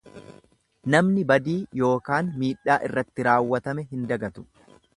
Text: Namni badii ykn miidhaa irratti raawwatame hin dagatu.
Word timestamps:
Namni 0.93 1.25
badii 1.31 1.57
ykn 1.89 2.31
miidhaa 2.43 2.79
irratti 2.89 3.27
raawwatame 3.29 3.87
hin 3.93 4.09
dagatu. 4.15 4.47